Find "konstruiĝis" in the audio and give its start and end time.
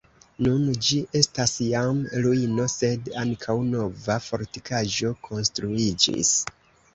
5.29-6.35